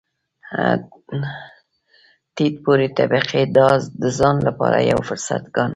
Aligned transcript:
ټیټ 2.35 2.53
پوړې 2.63 2.87
طبقې 2.97 3.41
دا 3.57 3.69
د 4.01 4.03
ځان 4.17 4.35
لپاره 4.47 4.77
یو 4.91 4.99
فرصت 5.09 5.43
ګاڼه. 5.55 5.69